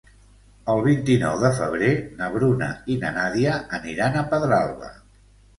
El 0.71 0.79
vint-i-nou 0.85 1.35
de 1.43 1.51
febrer 1.59 1.91
na 2.21 2.29
Bruna 2.37 2.71
i 2.95 2.97
na 3.05 3.13
Nàdia 3.19 3.59
aniran 3.81 4.19
a 4.19 4.25
Pedralba. 4.33 4.91